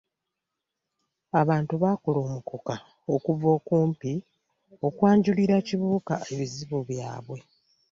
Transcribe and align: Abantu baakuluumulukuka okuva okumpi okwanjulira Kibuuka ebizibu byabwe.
Abantu 1.41 1.73
baakuluumulukuka 1.83 2.75
okuva 3.13 3.47
okumpi 3.57 4.11
okwanjulira 4.87 5.55
Kibuuka 5.67 6.15
ebizibu 6.31 6.77
byabwe. 6.89 7.37